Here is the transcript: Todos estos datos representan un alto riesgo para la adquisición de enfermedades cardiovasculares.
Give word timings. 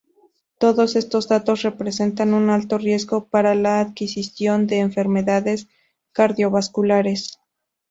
Todos 0.57 0.95
estos 0.95 1.27
datos 1.27 1.61
representan 1.61 2.33
un 2.33 2.49
alto 2.49 2.79
riesgo 2.79 3.27
para 3.27 3.53
la 3.53 3.79
adquisición 3.79 4.65
de 4.65 4.79
enfermedades 4.79 5.67
cardiovasculares. 6.11 7.39